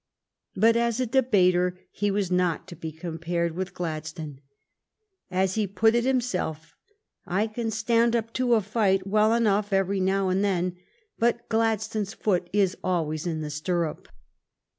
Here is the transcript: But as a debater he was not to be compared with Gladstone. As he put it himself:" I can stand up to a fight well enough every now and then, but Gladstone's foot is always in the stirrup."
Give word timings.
But 0.55 0.75
as 0.75 0.99
a 0.99 1.05
debater 1.05 1.77
he 1.91 2.09
was 2.09 2.31
not 2.31 2.67
to 2.69 2.75
be 2.75 2.91
compared 2.91 3.51
with 3.53 3.75
Gladstone. 3.75 4.41
As 5.29 5.53
he 5.53 5.67
put 5.67 5.93
it 5.93 6.05
himself:" 6.05 6.75
I 7.27 7.45
can 7.45 7.69
stand 7.69 8.15
up 8.15 8.33
to 8.33 8.55
a 8.55 8.61
fight 8.61 9.05
well 9.05 9.31
enough 9.31 9.71
every 9.71 9.99
now 9.99 10.29
and 10.29 10.43
then, 10.43 10.75
but 11.19 11.47
Gladstone's 11.49 12.15
foot 12.15 12.49
is 12.51 12.75
always 12.83 13.27
in 13.27 13.41
the 13.41 13.51
stirrup." 13.51 14.07